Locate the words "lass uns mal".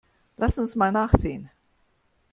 0.35-0.91